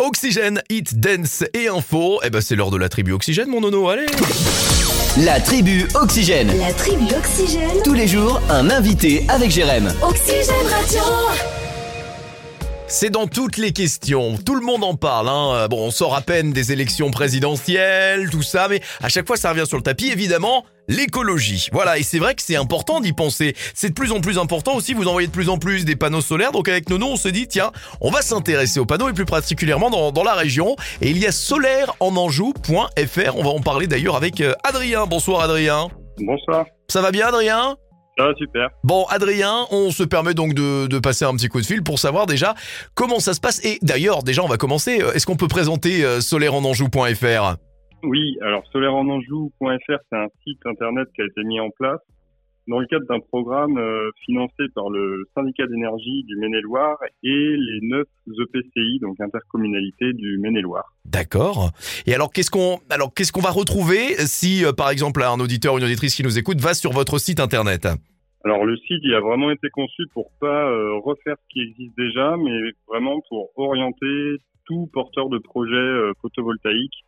[0.00, 2.20] Oxygène, hit, dance et info.
[2.24, 4.06] Eh ben c'est l'heure de la tribu Oxygène mon nono, allez
[5.18, 6.50] La tribu Oxygène.
[6.58, 7.82] La tribu Oxygène.
[7.84, 9.92] Tous les jours, un invité avec Jérém.
[10.02, 11.59] Oxygène Radio.
[12.92, 15.28] C'est dans toutes les questions, tout le monde en parle.
[15.28, 15.52] Hein.
[15.54, 19.36] Euh, Bon, on sort à peine des élections présidentielles, tout ça, mais à chaque fois
[19.36, 21.68] ça revient sur le tapis, évidemment, l'écologie.
[21.70, 23.54] Voilà, et c'est vrai que c'est important d'y penser.
[23.74, 26.20] C'est de plus en plus important aussi, vous envoyez de plus en plus des panneaux
[26.20, 29.24] solaires, donc avec Nono, on se dit, tiens, on va s'intéresser aux panneaux, et plus
[29.24, 30.74] particulièrement dans, dans la région.
[31.00, 35.06] Et il y a solaireennanjou.fr, on va en parler d'ailleurs avec euh, Adrien.
[35.06, 35.90] Bonsoir Adrien.
[36.18, 36.66] Bonsoir.
[36.88, 37.76] Ça va bien Adrien?
[38.20, 38.68] Ça va super.
[38.84, 41.98] Bon, Adrien, on se permet donc de, de passer un petit coup de fil pour
[41.98, 42.54] savoir déjà
[42.94, 43.64] comment ça se passe.
[43.64, 45.00] Et d'ailleurs, déjà, on va commencer.
[45.00, 47.56] Euh, Est-ce qu'on peut présenter euh, solaireennanjou.fr
[48.02, 52.00] Oui, alors solaireennanjou.fr, c'est un site internet qui a été mis en place
[52.68, 57.80] dans le cadre d'un programme euh, financé par le syndicat d'énergie du Maine-et-Loire et les
[57.82, 60.92] neuf EPCI, donc intercommunalités du Maine-et-Loire.
[61.04, 61.70] D'accord.
[62.06, 65.74] Et alors, qu'est-ce qu'on alors qu'est-ce qu'on va retrouver si, euh, par exemple, un auditeur
[65.74, 67.88] ou une auditrice qui nous écoute va sur votre site internet?
[68.44, 71.96] Alors le site, il a vraiment été conçu pour pas euh, refaire ce qui existe
[71.98, 74.36] déjà, mais vraiment pour orienter
[74.66, 77.04] tout porteur de projet photovoltaïque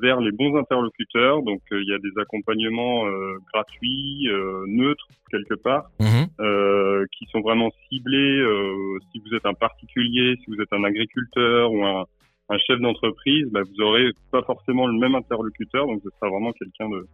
[0.00, 1.42] vers les bons interlocuteurs.
[1.42, 6.26] Donc euh, il y a des accompagnements euh, gratuits, euh, neutres quelque part, Mhm.
[6.40, 8.40] euh, qui sont vraiment ciblés.
[8.40, 12.04] euh, si vous êtes un particulier, si vous êtes un agriculteur ou un,
[12.48, 16.52] un chef d'entreprise, bah, vous aurez pas forcément le même interlocuteur, donc ce sera vraiment
[16.52, 17.06] quelqu'un de,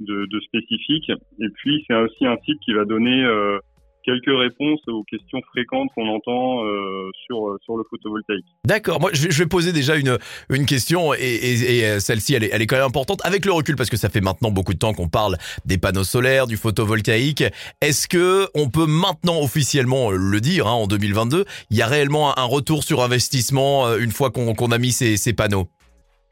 [0.00, 1.08] de, de spécifique.
[1.38, 3.58] Et puis c'est aussi un site qui va donner euh,
[4.04, 8.46] quelques réponses aux questions fréquentes qu'on entend euh, sur sur le photovoltaïque.
[8.64, 9.00] D'accord.
[9.00, 10.18] Moi, je vais, je vais poser déjà une
[10.50, 13.44] une question et, et- et, euh, celle-ci, elle est, elle est quand même importante avec
[13.44, 16.46] le recul parce que ça fait maintenant beaucoup de temps qu'on parle des panneaux solaires,
[16.46, 17.44] du photovoltaïque.
[17.80, 21.86] Est-ce que on peut maintenant officiellement euh, le dire hein, en 2022 Il y a
[21.86, 25.68] réellement un, retour sur investissement euh, une fois qu'on qu'on a mis ces, ces panneaux?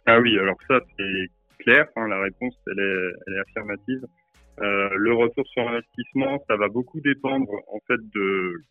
[0.06, 1.86] Ah oui, alors ça c'est clair.
[1.96, 4.00] hein, la réponse elle est, elle est affirmative.
[4.61, 8.62] Euh, le retour sur investissement, ça va beaucoup dépendre en fait de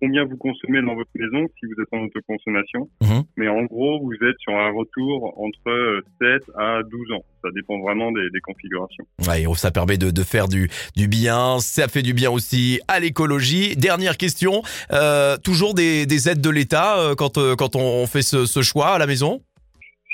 [0.00, 2.88] combien vous consommez dans votre maison si vous êtes en autoconsommation.
[3.02, 3.22] Mhm.
[3.36, 7.24] Mais en gros, vous êtes sur un retour entre euh, 7 à 12 ans.
[7.42, 9.04] Ça dépend vraiment des, des configurations.
[9.28, 11.58] Ouais, et ça permet de, de faire du, du bien.
[11.60, 13.76] Ça fait du bien aussi à l'écologie.
[13.76, 14.62] Dernière question.
[14.92, 18.46] Euh, toujours des, des aides de l'État euh, quand, euh, quand on, on fait ce,
[18.46, 19.42] ce choix à la maison?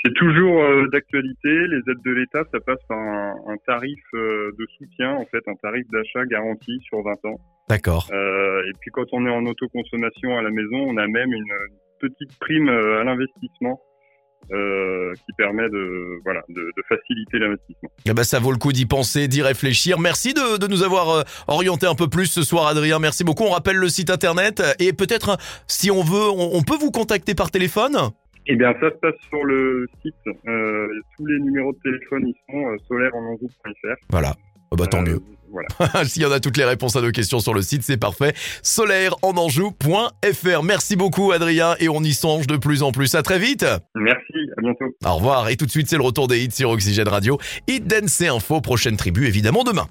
[0.03, 1.49] C'est toujours euh, d'actualité.
[1.49, 5.41] Les aides de l'État, ça passe par un, un tarif euh, de soutien, en fait,
[5.47, 7.39] un tarif d'achat garanti sur 20 ans.
[7.67, 8.07] D'accord.
[8.11, 11.53] Euh, et puis quand on est en autoconsommation à la maison, on a même une
[11.99, 13.81] petite prime à l'investissement
[14.51, 17.89] euh, qui permet de voilà de, de faciliter l'investissement.
[18.05, 19.99] Eh ben, ça vaut le coup d'y penser, d'y réfléchir.
[19.99, 22.99] Merci de, de nous avoir orienté un peu plus ce soir, Adrien.
[22.99, 23.43] Merci beaucoup.
[23.43, 27.33] On rappelle le site internet et peut-être, si on veut, on, on peut vous contacter
[27.33, 27.97] par téléphone?
[28.49, 30.15] Eh bien, ça se passe sur le site.
[30.47, 30.87] Euh,
[31.17, 32.77] tous les numéros de téléphone, ils sont euh.
[34.09, 34.35] Voilà.
[34.71, 35.19] Oh, bah, tant Euh, mieux.
[35.51, 35.67] Voilà.
[36.05, 38.33] S'il y en a toutes les réponses à nos questions sur le site, c'est parfait.
[38.63, 40.63] solaireennanjou.fr.
[40.63, 43.15] Merci beaucoup, Adrien, et on y songe de plus en plus.
[43.15, 43.65] À très vite.
[43.95, 44.85] Merci, à bientôt.
[45.05, 45.49] Au revoir.
[45.49, 47.37] Et tout de suite, c'est le retour des hits sur Oxygène Radio.
[47.67, 49.87] Hit Dance et Info, prochaine tribu, évidemment, demain.